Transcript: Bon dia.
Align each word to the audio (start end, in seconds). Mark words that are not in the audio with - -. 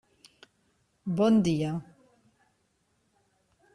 Bon 1.19 1.37
dia. 1.49 1.75